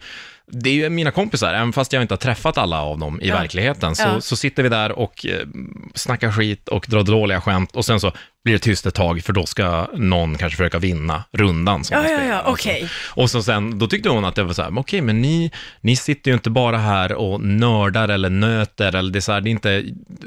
det 0.50 0.70
är 0.70 0.74
ju 0.74 0.88
mina 0.90 1.10
kompisar, 1.10 1.54
även 1.54 1.72
fast 1.72 1.92
jag 1.92 2.02
inte 2.02 2.14
har 2.14 2.18
träffat 2.18 2.58
alla 2.58 2.82
av 2.82 2.98
dem 2.98 3.20
i 3.20 3.28
Ja. 3.28 3.34
verkligheten. 3.34 3.94
Så, 3.96 4.02
Ja. 4.02 4.20
så 4.20 4.36
sitter 4.36 4.62
vi 4.62 4.68
där 4.68 4.92
och 4.92 5.26
eh, 5.26 5.46
snackar 5.94 6.32
skit 6.32 6.68
och 6.68 6.86
drar 6.88 7.02
dåliga 7.02 7.40
skämt. 7.40 7.76
Och 7.76 7.84
sen 7.84 8.00
så 8.00 8.12
blir 8.48 8.54
det 8.54 8.62
tyst 8.62 8.86
ett 8.86 8.94
tag, 8.94 9.24
för 9.24 9.32
då 9.32 9.46
ska 9.46 9.88
någon 9.94 10.38
kanske 10.38 10.56
försöka 10.56 10.78
vinna 10.78 11.24
rundan 11.32 11.84
som 11.84 11.96
Ja, 11.96 12.10
ja, 12.10 12.24
ja, 12.24 12.42
okej. 12.46 12.82
Och, 12.82 12.90
så. 12.90 13.20
och 13.20 13.30
så 13.30 13.42
sen, 13.42 13.78
då 13.78 13.86
tyckte 13.86 14.08
hon 14.08 14.24
att 14.24 14.34
det 14.34 14.42
var 14.42 14.52
så 14.52 14.62
här, 14.62 14.78
okej, 14.78 15.00
men 15.00 15.22
ni, 15.22 15.50
ni 15.80 15.96
sitter 15.96 16.30
ju 16.30 16.34
inte 16.34 16.50
bara 16.50 16.78
här 16.78 17.12
och 17.12 17.40
nördar 17.40 18.08
eller 18.08 18.30
nöter, 18.30 18.96
eller 18.96 19.12
det 19.12 19.18
är 19.18 19.20
så 19.20 19.32
här, 19.32 19.40
det 19.40 19.48
är 19.48 19.50
inte, 19.50 19.84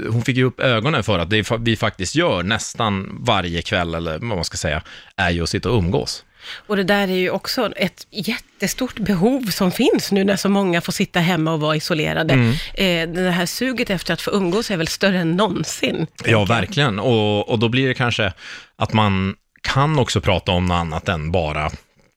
hon 0.09 0.21
fick 0.21 0.37
ju 0.37 0.43
upp 0.43 0.59
ögonen 0.59 1.03
för 1.03 1.19
att 1.19 1.29
det 1.29 1.51
vi 1.59 1.75
faktiskt 1.75 2.15
gör 2.15 2.43
nästan 2.43 3.17
varje 3.19 3.61
kväll, 3.61 3.95
eller 3.95 4.11
vad 4.11 4.21
man 4.21 4.43
ska 4.43 4.57
säga, 4.57 4.81
är 5.15 5.29
ju 5.29 5.43
att 5.43 5.49
sitta 5.49 5.69
och 5.69 5.77
umgås. 5.77 6.23
Och 6.67 6.75
det 6.75 6.83
där 6.83 7.07
är 7.07 7.17
ju 7.17 7.29
också 7.29 7.71
ett 7.75 8.07
jättestort 8.09 8.99
behov 8.99 9.41
som 9.41 9.71
finns 9.71 10.11
nu 10.11 10.23
när 10.23 10.35
så 10.35 10.49
många 10.49 10.81
får 10.81 10.91
sitta 10.91 11.19
hemma 11.19 11.53
och 11.53 11.59
vara 11.59 11.75
isolerade. 11.75 12.33
Mm. 12.33 12.51
Eh, 12.73 13.23
det 13.23 13.31
här 13.31 13.45
suget 13.45 13.89
efter 13.89 14.13
att 14.13 14.21
få 14.21 14.31
umgås 14.31 14.71
är 14.71 14.77
väl 14.77 14.87
större 14.87 15.19
än 15.19 15.31
någonsin. 15.31 16.07
Ja, 16.25 16.45
verkligen. 16.45 16.99
Och, 16.99 17.49
och 17.49 17.59
då 17.59 17.69
blir 17.69 17.87
det 17.87 17.93
kanske 17.93 18.33
att 18.75 18.93
man 18.93 19.35
kan 19.61 19.99
också 19.99 20.21
prata 20.21 20.51
om 20.51 20.65
något 20.65 20.75
annat 20.75 21.09
än 21.09 21.31
bara 21.31 21.71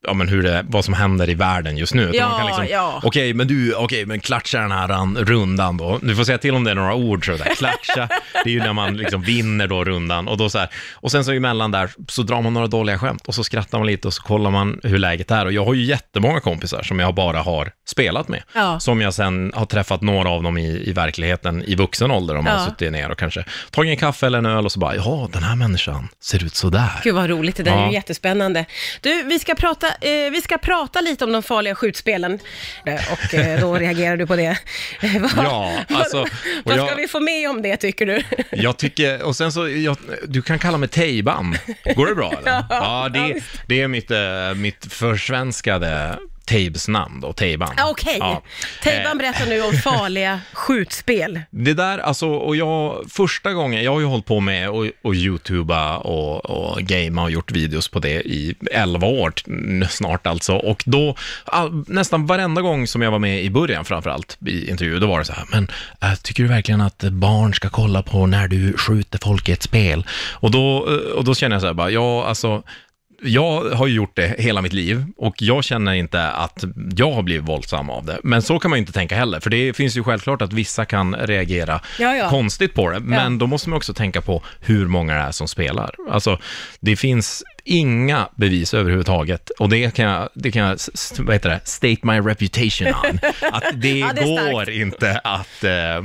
ja, 0.07 0.13
men 0.13 0.27
hur 0.27 0.43
det, 0.43 0.65
vad 0.69 0.85
som 0.85 0.93
händer 0.93 1.29
i 1.29 1.33
världen 1.33 1.77
just 1.77 1.93
nu. 1.93 2.01
Utan 2.03 2.15
Ja, 2.15 2.27
man 2.29 2.37
kan 2.37 2.47
liksom, 2.47 2.67
ja. 2.71 2.99
Okej, 3.03 3.33
men 3.33 3.47
du, 3.47 3.73
okej, 3.75 4.05
men 4.05 4.19
klatscha 4.19 4.59
den 4.59 4.71
här 4.71 5.23
rundan 5.25 5.77
då. 5.77 5.99
Du 6.01 6.15
får 6.15 6.23
säga 6.23 6.37
till 6.37 6.55
om 6.55 6.63
det 6.63 6.71
är 6.71 6.75
några 6.75 6.93
ord 6.95 7.25
sådär. 7.25 7.55
Klatscha, 7.57 8.07
det 8.43 8.49
är 8.49 8.53
ju 8.53 8.59
när 8.59 8.73
man 8.73 8.97
liksom 8.97 9.21
vinner 9.21 9.67
då 9.67 9.83
rundan. 9.83 10.27
Och, 10.27 10.37
då 10.37 10.49
så 10.49 10.57
här, 10.59 10.69
och 10.93 11.11
sen 11.11 11.25
så 11.25 11.31
emellan 11.31 11.71
där 11.71 11.89
så 12.07 12.21
drar 12.23 12.41
man 12.41 12.53
några 12.53 12.67
dåliga 12.67 12.99
skämt 12.99 13.27
och 13.27 13.35
så 13.35 13.43
skrattar 13.43 13.77
man 13.77 13.87
lite 13.87 14.07
och 14.07 14.13
så 14.13 14.21
kollar 14.23 14.51
man 14.51 14.79
hur 14.83 14.97
läget 14.97 15.31
är. 15.31 15.45
Och 15.45 15.53
jag 15.53 15.65
har 15.65 15.73
ju 15.73 15.83
jättemånga 15.83 16.39
kompisar 16.39 16.83
som 16.83 16.99
jag 16.99 17.15
bara 17.15 17.41
har 17.41 17.71
spelat 17.87 18.27
med. 18.27 18.43
Ja. 18.53 18.79
Som 18.79 19.01
jag 19.01 19.13
sen 19.13 19.51
har 19.55 19.65
träffat 19.65 20.01
några 20.01 20.29
av 20.29 20.43
dem 20.43 20.57
i, 20.57 20.89
i 20.89 20.93
verkligheten 20.93 21.63
i 21.63 21.75
vuxen 21.75 22.11
ålder. 22.11 22.35
Om 22.35 22.43
man 22.43 22.53
Ja. 22.53 22.59
har 22.59 22.65
suttit 22.69 22.91
ner 22.91 23.11
och 23.11 23.17
kanske 23.19 23.45
tagit 23.71 23.89
en 23.89 23.97
kaffe 23.97 24.25
eller 24.25 24.37
en 24.37 24.45
öl 24.45 24.65
och 24.65 24.71
så 24.71 24.79
bara, 24.79 24.95
ja, 24.95 25.29
den 25.33 25.43
här 25.43 25.55
människan 25.55 26.07
ser 26.23 26.43
ut 26.45 26.55
sådär. 26.55 26.89
Gud 27.03 27.15
vad 27.15 27.29
roligt, 27.29 27.55
det 27.55 27.63
där 27.63 27.71
är 27.71 27.75
Ja. 27.81 27.87
ju 27.87 27.93
jättespännande. 27.93 28.65
Du, 29.01 29.23
vi 29.23 29.39
ska 29.39 29.55
prata, 29.55 29.87
eh, 30.01 30.31
vi 30.31 30.41
ska 30.43 30.57
prata 30.57 31.01
lite 31.01 31.23
om 31.25 31.31
de 31.31 31.43
farliga 31.43 31.75
skjutspelen. 31.75 32.39
Eh, 32.85 32.99
Och 33.11 33.33
eh, 33.33 33.59
då 33.61 33.73
reagerar 33.77 34.17
du 34.17 34.27
på 34.27 34.35
det. 34.35 34.57
Eh, 35.01 35.21
vad, 35.21 35.45
Ja, 35.45 35.71
alltså, 35.89 36.25
vad 36.63 36.75
ska 36.77 36.87
jag- 36.87 36.95
vi 36.95 37.07
få 37.07 37.19
med 37.19 37.49
om 37.49 37.61
det 37.61 37.77
tycker 37.77 38.05
du? 38.05 38.23
Jag 38.51 38.77
tycker, 38.77 39.23
och 39.23 39.35
sen 39.35 39.51
så, 39.51 39.69
jag, 39.69 39.97
du 40.27 40.41
kan 40.41 40.59
kalla 40.59 40.77
mig 40.77 40.89
Tejban. 40.89 41.57
Går 41.95 42.05
det 42.07 42.15
bra 42.15 42.31
eller? 42.41 42.51
Ja, 42.51 42.65
ja 42.69 43.09
ja, 43.13 43.19
det, 43.27 43.33
visst. 43.33 43.47
det 43.67 43.81
är 43.81 43.87
mitt, 43.87 44.11
eh, 44.11 44.53
mitt 44.55 44.93
försvenskade 44.93 46.15
Tejbs 46.45 46.87
namn 46.87 47.19
då, 47.21 47.33
Tejban. 47.33 47.73
Ah, 47.77 47.89
Okej, 47.89 48.17
Ja. 48.19 48.41
Tejban 48.83 49.11
Eh, 49.11 49.17
berättar 49.17 49.45
nu 49.45 49.61
om 49.61 49.73
farliga 49.83 50.41
skjutspel. 50.53 51.41
Det 51.49 51.73
där, 51.73 51.97
alltså, 51.97 52.27
och 52.27 52.55
jag, 52.55 53.05
första 53.09 53.53
gången, 53.53 53.83
jag 53.83 53.91
har 53.91 53.99
ju 53.99 54.05
hållit 54.05 54.25
på 54.25 54.39
med 54.39 54.69
att 54.69 54.91
och 55.01 55.15
youtuba 55.15 55.97
och, 55.97 56.45
och 56.45 56.81
gamea 56.81 57.23
och 57.23 57.31
gjort 57.31 57.51
videos 57.51 57.87
på 57.87 57.99
det 57.99 58.21
i 58.21 58.55
11 58.71 59.07
år 59.07 59.33
snart 59.89 60.27
alltså. 60.27 60.55
Och 60.55 60.83
då, 60.85 61.15
all, 61.45 61.83
nästan 61.87 62.25
varenda 62.25 62.61
gång 62.61 62.87
som 62.87 63.01
jag 63.01 63.11
var 63.11 63.19
med 63.19 63.43
i 63.43 63.49
början 63.49 63.85
framförallt 63.85 64.37
i 64.45 64.69
intervjuer, 64.69 64.99
då 64.99 65.07
var 65.07 65.19
det 65.19 65.25
så 65.25 65.33
här, 65.33 65.45
men 65.51 65.67
äh, 66.01 66.15
tycker 66.15 66.43
du 66.43 66.49
verkligen 66.49 66.81
att 66.81 67.03
barn 67.03 67.53
ska 67.53 67.69
kolla 67.69 68.03
på 68.03 68.25
när 68.25 68.47
du 68.47 68.77
skjuter 68.77 69.19
folk 69.23 69.49
i 69.49 69.51
ett 69.51 69.63
spel? 69.63 70.05
Och 70.33 70.51
då, 70.51 70.87
eh, 70.89 71.17
och 71.17 71.23
då 71.23 71.35
känner 71.35 71.55
jag 71.55 71.61
så 71.61 71.67
här, 71.67 71.73
bara, 71.73 71.89
ja, 71.89 72.25
alltså, 72.25 72.63
jag 73.25 73.69
har 73.69 73.87
ju 73.87 73.93
gjort 73.95 74.15
det 74.15 74.35
hela 74.39 74.61
mitt 74.61 74.73
liv 74.73 75.05
och 75.17 75.35
jag 75.41 75.63
känner 75.63 75.93
inte 75.93 76.27
att 76.27 76.63
jag 76.97 77.11
har 77.11 77.23
blivit 77.23 77.49
våldsam 77.49 77.89
av 77.89 78.05
det. 78.05 78.19
Men 78.23 78.41
så 78.41 78.59
kan 78.59 78.69
man 78.71 78.77
ju 78.77 78.81
inte 78.81 78.93
tänka 78.93 79.15
heller, 79.15 79.39
för 79.39 79.49
det 79.49 79.73
finns 79.73 79.97
ju 79.97 80.03
självklart 80.03 80.41
att 80.41 80.53
vissa 80.53 80.85
kan 80.85 81.15
reagera 81.15 81.79
Ja, 81.99 82.15
ja. 82.15 82.29
konstigt 82.29 82.73
på 82.73 82.89
det. 82.89 82.99
Men 82.99 83.33
Ja. 83.33 83.39
då 83.39 83.47
måste 83.47 83.69
man 83.69 83.77
också 83.77 83.93
tänka 83.93 84.21
på 84.21 84.43
hur 84.59 84.87
många 84.87 85.13
det 85.13 85.19
är 85.19 85.31
som 85.31 85.47
spelar. 85.47 85.95
Alltså, 86.11 86.39
det 86.79 86.95
finns 86.95 87.43
inga 87.65 88.29
bevis 88.35 88.73
överhuvudtaget 88.73 89.49
och 89.49 89.69
det 89.69 89.95
kan 89.95 90.05
jag, 90.05 90.29
det 90.33 90.51
kan 90.51 90.61
jag 90.63 90.77
vad 91.19 91.35
heter 91.35 91.49
det, 91.49 91.59
state 91.63 91.97
my 92.03 92.19
reputation 92.19 92.87
on. 92.87 93.19
Att 93.51 93.63
det, 93.73 93.97
Ja, 93.99 94.11
det 94.15 94.51
går 94.51 94.69
inte 94.69 95.19
att 95.23 95.63
eh, 95.63 96.01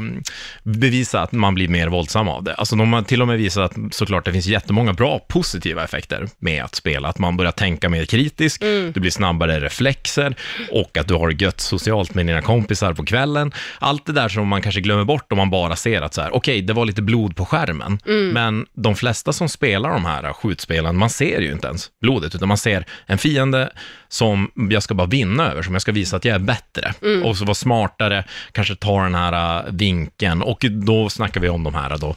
bevisa 0.63 1.21
att 1.23 1.33
man 1.33 1.55
blir 1.55 1.69
mer 1.69 1.89
våldsam 1.89 2.29
av 2.29 2.43
det. 2.45 2.55
Alltså 2.55 2.77
de 2.77 2.93
har 2.93 3.03
till 3.03 3.23
och 3.23 3.29
med 3.29 3.39
visat 3.39 3.71
att 3.71 3.95
såklart 3.95 4.25
det 4.25 4.33
finns 4.33 4.47
jättemånga 4.47 4.93
bra 4.93 5.19
positiva 5.19 5.85
effekter 5.85 6.29
med 6.39 6.65
att 6.65 6.75
spela. 6.75 7.09
Att 7.09 7.19
man 7.19 7.37
börjar 7.37 7.53
tänka 7.53 7.89
mer 7.89 8.05
kritiskt, 8.05 8.63
Mm. 8.63 8.93
du 8.93 9.01
blir 9.01 9.11
snabbare 9.11 9.61
reflexer 9.61 10.35
och 10.71 10.99
att 10.99 11.09
du 11.09 11.15
har 11.15 11.29
det 11.29 11.45
gött 11.45 11.61
socialt 11.61 12.15
med 12.15 12.27
dina 12.27 12.43
kompisar 12.43 12.93
på 12.93 13.05
kvällen. 13.05 13.53
Allt 13.79 14.07
det 14.07 14.13
där 14.13 14.29
som 14.29 14.49
man 14.49 14.63
kanske 14.63 14.81
glömmer 14.81 15.05
bort 15.05 15.33
om 15.33 15.39
man 15.39 15.51
bara 15.51 15.77
ser 15.77 16.03
att 16.03 16.15
så 16.15 16.21
här, 16.23 16.35
okej, 16.37 16.63
det 16.63 16.73
var 16.73 16.85
lite 16.85 17.03
blod 17.03 17.37
på 17.37 17.45
skärmen, 17.45 17.99
Mm. 18.07 18.29
men 18.29 18.67
de 18.75 18.97
flesta 18.97 19.33
som 19.33 19.49
spelar 19.49 19.91
de 19.91 20.05
här 20.05 20.33
skjutspelen, 20.33 20.97
man 20.97 21.11
ser 21.11 21.41
ju 21.41 21.50
inte 21.53 21.67
ens 21.67 21.89
blodet, 22.03 22.35
utan 22.35 22.49
man 22.49 22.59
ser 22.59 22.85
en 23.07 23.19
fiende 23.19 23.71
som 24.09 24.51
jag 24.71 24.83
ska 24.83 24.95
bara 24.95 25.07
vinna 25.07 25.51
över, 25.51 25.63
som 25.63 25.75
jag 25.75 25.83
ska 25.83 25.93
visa 25.93 26.17
att 26.17 26.25
jag 26.25 26.35
är 26.35 26.39
bättre. 26.39 26.95
Mm. 27.03 27.23
Och 27.25 27.37
så 27.37 27.45
vara 27.45 27.55
smartare, 27.55 28.25
kanske 28.53 28.75
ta 28.77 29.03
den 29.03 29.15
här 29.15 29.59
äh, 29.67 29.73
vinkeln, 29.73 30.43
och 30.43 30.65
då 30.71 31.11
snackar 31.11 31.41
vi 31.41 31.49
om 31.49 31.65
de 31.65 31.75
här 31.75 31.99
då, 31.99 32.17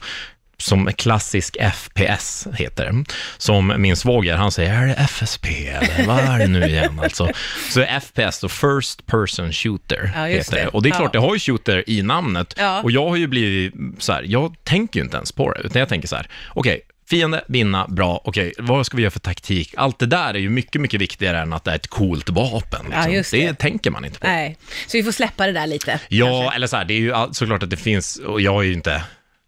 som 0.58 0.90
klassisk 0.98 1.58
FPS 1.76 2.48
heter 2.56 2.86
det. 2.86 3.04
Som 3.38 3.74
min 3.78 3.96
svåger, 3.96 4.36
han 4.36 4.52
säger, 4.52 4.74
är 4.74 4.88
det 4.88 4.94
FSP 4.94 5.46
eller 5.68 6.08
vad 6.08 6.20
är 6.20 6.40
det 6.40 6.48
nu 6.48 6.66
igen 6.68 7.00
alltså? 7.04 7.30
Så 7.70 7.86
FPS 8.02 8.40
då, 8.40 8.50
First 8.50 9.06
Person 9.06 9.54
Shooter 9.54 10.12
Ja, 10.16 10.26
heter 10.26 10.56
det. 10.56 10.68
Och 10.68 10.84
det 10.84 10.90
är 10.90 10.92
Ja. 10.92 10.98
klart, 10.98 11.14
det 11.14 11.20
har 11.20 11.34
ju 11.34 11.40
shooter 11.40 11.84
i 11.90 12.02
namnet. 12.02 12.54
Ja. 12.58 12.82
Och 12.82 12.92
jag 12.92 13.10
har 13.10 13.16
ju 13.16 13.28
blivit 13.28 13.74
så 13.98 14.14
här, 14.14 14.24
jag 14.28 14.56
tänker 14.64 15.00
ju 15.00 15.04
inte 15.04 15.18
ens 15.18 15.32
på 15.32 15.52
det, 15.54 15.60
utan 15.62 15.80
jag 15.80 15.90
tänker 15.90 16.08
så 16.08 16.16
här, 16.16 16.28
okej, 16.50 16.82
fiende, 17.10 17.44
vinna, 17.48 17.88
bra, 17.88 18.22
okej, 18.24 18.54
vad 18.58 18.86
ska 18.86 18.98
vi 18.98 19.04
göra 19.04 19.12
för 19.12 19.20
taktik? 19.20 19.74
Allt 19.78 20.00
det 20.00 20.06
där 20.06 20.34
är 20.34 20.40
ju 20.40 20.50
mycket, 20.50 20.82
mycket 20.82 21.02
viktigare 21.02 21.40
än 21.40 21.54
att 21.54 21.64
det 21.64 21.72
är 21.72 21.76
ett 21.76 21.88
coolt 21.88 22.30
vapen. 22.30 22.86
Liksom. 22.86 23.04
Ja, 23.04 23.10
just 23.10 23.32
det. 23.32 23.48
det. 23.48 23.54
tänker 23.54 23.92
man 23.92 24.06
inte 24.06 24.20
på. 24.20 24.28
Nej, 24.28 24.58
så 24.88 24.98
vi 24.98 25.04
får 25.04 25.12
släppa 25.12 25.46
det 25.46 25.52
där 25.52 25.68
lite. 25.68 26.00
Ja, 26.08 26.42
kanske. 26.42 26.56
eller 26.56 26.68
så 26.68 26.78
här, 26.78 26.86
det 26.86 26.94
är 26.94 27.00
ju 27.00 27.14
såklart 27.32 27.64
att 27.64 27.70
det 27.70 27.78
finns, 27.78 28.16
och 28.16 28.42
jag 28.42 28.64
är 28.64 28.68
ju 28.68 28.74
inte, 28.74 29.04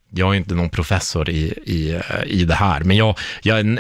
jag 0.10 0.34
är 0.34 0.38
inte 0.38 0.56
någon 0.56 0.70
professor 0.70 1.30
i, 1.30 1.54
i, 1.66 1.92
eh, 1.92 2.24
i 2.26 2.44
det 2.44 2.56
här, 2.56 2.80
men 2.80 2.98
jag, 2.98 3.20
jag 3.42 3.58
är 3.58 3.62
en 3.62 3.80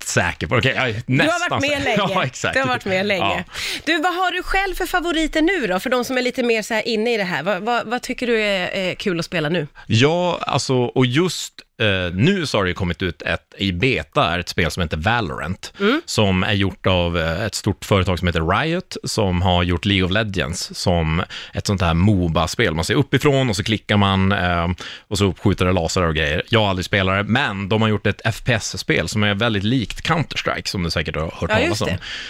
rätt 0.00 0.08
säker 0.08 0.46
på. 0.46 0.56
Okej, 0.56 0.72
jag 0.76 0.88
är 0.88 0.92
Du 0.92 1.02
nästan 1.06 1.40
har 1.42 1.50
varit 1.50 1.70
med 1.70 1.84
länge. 1.84 1.96
Ja, 2.14 2.24
exakt. 2.24 2.54
Du 2.54 2.60
har 2.60 2.66
varit 2.68 2.84
med 2.84 3.06
länge. 3.06 3.44
Du, 3.84 3.98
vad 4.02 4.14
har 4.14 4.32
du 4.32 4.42
själv 4.42 4.74
för 4.74 4.86
favoriter 4.86 5.42
nu 5.42 5.66
då? 5.66 5.80
För 5.80 5.90
de 5.90 6.04
som 6.04 6.18
är 6.18 6.22
lite 6.22 6.42
mer 6.42 6.62
så 6.62 6.74
här 6.74 6.88
inne 6.88 7.14
i 7.14 7.16
det 7.16 7.24
här. 7.24 7.42
Vad, 7.42 7.62
vad, 7.62 7.86
vad 7.86 8.02
tycker 8.02 8.26
du 8.26 8.40
är, 8.40 8.94
kul 8.94 9.18
att 9.18 9.24
spela 9.24 9.48
nu? 9.48 9.66
Ja, 9.86 10.38
alltså, 10.42 10.74
och 10.76 11.06
just 11.06 11.52
eh, 11.80 12.14
nu 12.14 12.46
så 12.46 12.58
har 12.58 12.64
det 12.64 12.70
ju 12.70 12.74
kommit 12.74 13.02
ut 13.02 13.22
ett, 13.22 13.54
i 13.58 13.72
beta, 13.72 14.24
är 14.34 14.38
ett 14.38 14.48
spel 14.48 14.70
som 14.70 14.82
heter 14.82 14.96
Valorant, 14.96 15.72
Mm. 15.80 16.02
som 16.06 16.42
är 16.42 16.52
gjort 16.52 16.86
av 16.86 17.18
eh, 17.18 17.42
ett 17.44 17.54
stort 17.54 17.84
företag 17.84 18.18
som 18.18 18.28
heter 18.28 18.58
Riot, 18.60 18.96
som 19.04 19.42
har 19.42 19.62
gjort 19.62 19.84
League 19.84 20.04
of 20.04 20.10
Legends 20.10 20.74
som 20.74 21.22
ett 21.54 21.66
sånt 21.66 21.80
här 21.82 21.94
Moba-spel. 21.94 22.74
Man 22.74 22.84
ser 22.84 22.94
uppifrån 22.94 23.48
och 23.50 23.56
så 23.56 23.64
klickar 23.64 23.96
man 23.96 24.32
eh, 24.32 24.68
och 25.08 25.18
så 25.18 25.34
skjuter 25.34 25.64
det 25.66 25.72
lasrar 25.72 26.06
och 26.06 26.14
grejer. 26.14 26.42
Jag 26.48 26.60
har 26.60 26.68
aldrig 26.68 26.84
spelat 26.84 27.26
det, 27.26 27.32
men 27.32 27.68
de 27.68 27.82
har 27.82 27.88
gjort 27.88 28.06
ett 28.06 28.34
FPS-spel 28.34 29.08
som 29.08 29.22
är 29.22 29.34
väldigt 29.34 29.64
likt 29.64 29.97
Counter-Strike, 30.02 30.68
som 30.68 30.82
du 30.82 30.90
säkert 30.90 31.16
har 31.16 31.22
hört 31.22 31.34
Ja, 31.40 31.46
talas 31.48 31.68
just 31.68 31.82
om. 31.82 31.88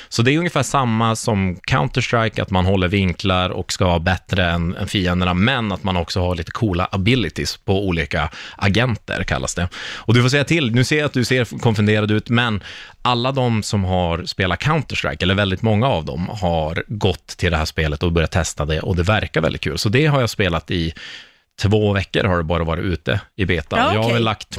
Så 0.09 0.23
det 0.23 0.35
är 0.35 0.39
ungefär 0.39 0.63
samma 0.63 1.17
som 1.17 1.57
Counter-Strike, 1.57 2.43
att 2.43 2.51
man 2.51 2.67
håller 2.67 2.89
vinklar 2.89 3.51
och 3.51 3.73
ska 3.73 3.85
vara 3.87 3.99
bättre 3.99 4.51
än, 4.51 4.77
än 4.77 4.89
fienderna, 4.89 5.35
men 5.35 5.73
att 5.73 5.83
man 5.83 5.97
också 5.97 6.21
har 6.21 6.35
lite 6.35 6.51
coola 6.51 6.89
abilities 6.93 7.57
på 7.57 7.87
olika 7.87 8.31
agenter, 8.57 9.23
kallas 9.23 9.55
det. 9.55 9.69
Och 9.97 10.15
du 10.15 10.23
får 10.23 10.29
säga 10.29 10.45
till, 10.45 10.75
nu 10.75 10.85
ser 10.85 10.99
jag 10.99 11.07
att 11.07 11.13
du 11.13 11.25
ser 11.25 11.59
konfunderad 11.59 12.11
ut, 12.11 12.29
men 12.29 12.63
alla 13.03 13.33
de 13.33 13.63
som 13.63 13.85
har 13.85 14.25
spelat 14.25 14.61
Counter-Strike, 14.61 15.23
eller 15.23 15.35
väldigt 15.35 15.63
många 15.63 15.87
av 15.87 16.05
dem, 16.05 16.29
har 16.29 16.85
gått 16.87 17.27
till 17.27 17.51
det 17.51 17.57
här 17.57 17.65
spelet 17.65 18.03
och 18.03 18.13
börjat 18.13 18.31
testa 18.31 18.65
det 18.65 18.81
och 18.81 18.97
det 18.97 19.03
verkar 19.03 19.41
väldigt 19.41 19.63
kul. 19.63 19.79
Så 19.79 19.89
det 19.89 20.07
har 20.07 20.21
jag 20.21 20.31
spelat 20.31 20.71
i 20.71 20.95
två 21.63 21.93
veckor 21.93 22.25
har 22.25 22.39
det 22.39 22.45
bara 22.45 22.65
varit 22.65 22.85
ute 22.85 23.21
i 23.37 23.45
beta. 23.45 23.77
Ja, 23.77 23.95
Jag 23.95 24.03
har 24.03 24.13
väl 24.13 24.25
lagt 24.25 24.59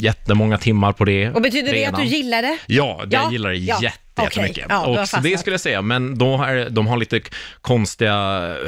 jättemånga 0.00 0.58
timmar 0.58 0.92
på 0.92 1.04
det 1.04 1.30
Och 1.30 1.42
betyder 1.42 1.72
det 1.72 1.84
att 1.86 1.96
du 1.96 2.04
gillar 2.04 2.42
det? 2.42 2.58
Ja, 2.66 2.98
jag 3.10 3.12
Ja, 3.12 3.30
gillar 3.32 3.50
det 3.50 3.56
ja, 3.56 3.78
jätte, 4.22 4.40
okej. 4.40 4.42
jättemycket. 4.48 4.66
Ja, 4.68 4.86
och 5.02 5.08
så 5.08 5.16
det 5.20 5.38
skulle 5.38 5.54
jag 5.54 5.60
säga, 5.60 5.82
men 5.82 6.18
då 6.18 6.36
har, 6.36 6.70
de 6.70 6.86
har 6.86 6.96
lite 6.96 7.20
konstiga 7.60 8.14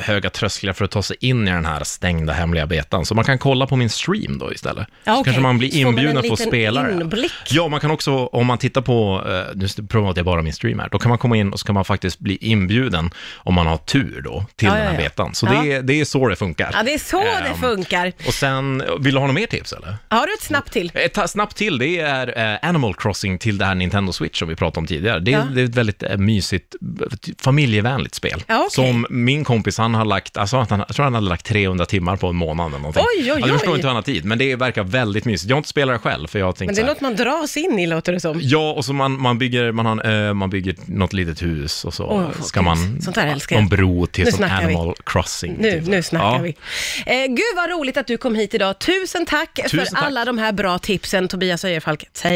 höga 0.01 0.31
trösklar 0.31 0.73
för 0.73 0.85
att 0.85 0.91
ta 0.91 1.03
sig 1.03 1.17
in 1.21 1.49
i 1.49 1.51
den 1.51 1.67
här 1.67 1.85
stängda 1.85 2.33
hemliga 2.33 2.67
betan. 2.67 3.07
Så 3.07 3.15
man 3.15 3.25
kan 3.25 3.39
kolla 3.39 3.67
på 3.67 3.77
min 3.77 3.91
stream 3.91 4.39
då 4.39 4.53
istället. 4.53 4.87
Ja, 5.05 5.15
så 5.15 5.21
okej. 5.21 5.25
kanske 5.25 5.43
man 5.43 5.59
blir 5.59 5.69
Så 5.71 5.75
får 5.77 5.85
man 5.85 5.93
inbjuden 5.93 6.19
att 6.19 6.29
få 6.29 6.37
spela 6.37 6.91
inblick. 6.91 7.33
Ja, 7.51 7.69
man 7.69 7.81
kan 7.81 7.91
också, 7.91 8.13
om 8.27 8.47
man 8.47 8.59
tittar 8.59 8.81
på, 8.81 9.25
eh, 9.29 9.57
nu 9.57 9.87
promotar 9.89 10.19
jag 10.19 10.27
bara 10.27 10.43
min 10.43 10.53
stream 10.53 10.79
här, 10.79 10.89
då 10.89 10.99
kan 10.99 11.09
man 11.09 11.19
komma 11.19 11.37
in 11.37 11.53
och 11.53 11.61
så 11.61 11.67
kan 11.67 11.75
man 11.75 11.85
faktiskt 11.85 12.19
bli 12.19 12.37
inbjuden 12.41 13.11
om 13.37 13.55
man 13.55 13.67
har 13.67 13.77
tur 13.77 14.21
då 14.25 14.45
till 14.57 14.69
Ja, 14.69 14.75
den 14.75 14.83
här 14.87 14.93
ja. 14.95 14.99
betan. 15.01 15.35
Så 15.35 15.47
det, 15.47 15.73
är, 15.73 15.83
det 15.83 16.01
är 16.01 16.05
så 16.05 16.29
det 16.29 16.37
funkar. 16.37 16.71
Ja, 16.73 16.83
det 16.83 16.95
är 16.95 16.99
så 16.99 17.21
det 17.21 17.49
Ehm, 17.49 17.61
funkar. 17.61 18.13
Och 18.27 18.35
sen, 18.35 18.83
vill 19.01 19.15
du 19.15 19.21
ha 19.21 19.27
något 19.27 19.35
mer 19.35 19.47
tips 19.47 19.73
eller? 19.73 19.97
Har 20.09 20.27
du 20.27 20.35
ett 20.35 20.43
snabbt 20.43 20.73
till? 20.73 20.91
Ett 20.95 21.15
ta- 21.15 21.29
snabbt 21.29 21.57
till, 21.57 21.79
det 21.79 21.99
är 22.01 22.53
eh, 22.63 22.69
Animal 22.69 22.95
Crossing 22.95 23.39
till 23.39 23.59
det 23.59 23.65
här 23.65 23.75
Nintendo 23.75 24.13
Switch 24.13 24.39
som 24.39 24.49
vi 24.49 24.55
pratade 24.57 24.81
om 24.81 24.87
tidigare. 24.87 25.21
Det, 25.21 25.33
är- 25.33 25.38
Ja. 25.39 25.55
det 25.55 25.61
är 25.61 25.65
ett 25.65 25.75
väldigt 25.75 26.03
eh, 26.03 26.17
mysigt, 26.17 26.75
eh, 27.01 27.33
familjevänligt 27.43 28.15
spel. 28.15 28.45
Ja, 28.47 28.57
okej. 28.59 28.71
Som 28.71 29.07
min 29.11 29.45
kompis, 29.45 29.79
han 29.79 29.95
har 29.95 30.05
lagt, 30.05 30.37
alltså 30.37 30.57
att 30.57 30.71
han, 30.71 30.79
jag 30.89 30.97
tror 30.97 31.05
han 31.05 31.15
hade 31.15 31.27
lagt 31.29 31.47
300 31.47 31.87
timmar 31.87 32.17
på 32.17 32.27
en 32.27 32.37
månad 32.37 32.67
eller 32.69 32.79
någonting. 32.79 33.03
Oj, 33.19 33.33
oj, 33.33 33.41
Ja, 33.41 33.47
jag 33.47 33.51
förstår 33.51 33.71
oj. 33.73 33.75
inte 33.77 33.87
hur 33.87 33.89
han 33.89 33.97
har 33.97 34.03
tid, 34.03 34.25
men 34.25 34.39
det 34.39 34.57
verkar 34.57 34.85
väldigt 34.85 35.25
mysigt. 35.25 35.49
Jag 35.49 35.57
har 35.57 35.59
inte 35.59 35.69
spelat 35.69 35.95
det 36.03 36.11
själv, 36.11 36.27
för 36.29 36.39
jag 36.39 36.47
har 36.47 36.53
tänkt 36.53 36.69
Men 36.69 36.75
det 36.75 36.83
är 36.83 36.87
något 36.87 37.01
man 37.01 37.17
dras 37.17 37.57
in 37.57 37.79
i, 37.79 37.87
låter 37.87 38.13
det 38.13 38.21
som. 38.21 38.39
Ja, 38.43 38.73
och 38.73 38.85
så 38.85 38.93
man, 38.93 39.21
man, 39.21 39.39
bygger, 39.39 39.73
man, 39.73 39.87
har 39.87 39.93
en 39.93 40.01
ö, 40.01 40.35
man 40.35 40.51
bygger 40.51 40.75
något 40.87 41.13
litet 41.13 41.43
hus 41.43 41.85
och 41.85 41.95
så 41.95 42.07
vad 42.37 42.47
ska 42.47 42.63
man... 42.63 43.03
Sånt 43.03 43.15
där 43.15 43.27
älskar 43.27 43.57
jag. 43.57 43.63
Någon 43.63 43.69
bro 43.69 44.07
till 44.07 44.25
Nu 44.25 44.31
som 44.31 44.37
snackar 44.39 44.59
vi. 44.67 44.75
Animal 44.75 44.95
Crossing. 45.07 45.57
Nu, 45.59 45.71
typ. 45.71 45.87
nu 45.89 46.03
snackar 46.03 46.27
Ja. 46.27 46.39
vi. 46.39 46.57
Eh, 47.07 47.27
gud 47.27 47.39
vad 47.57 47.71
roligt 47.71 47.97
att 47.97 48.07
du 48.07 48.17
kom 48.17 48.35
hit 48.35 48.55
idag. 48.55 48.79
Tusen 48.79 49.27
tack 49.27 49.55
Tusen 49.63 49.79
för 49.87 49.87
tack. 49.87 50.05
alla 50.05 50.25
de 50.25 50.39
här 50.39 50.53
bra 50.53 50.79
tipsen, 50.79 51.29
Tobias 51.29 51.65
Öjerfalk. 51.65 52.05
Bara. 52.23 52.29